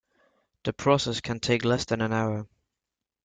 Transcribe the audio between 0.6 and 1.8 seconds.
The process can take